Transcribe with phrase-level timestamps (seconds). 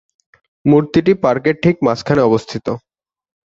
[0.65, 2.65] মূর্তিটি পার্কের ঠিক মাঝখানে অবস্থিত।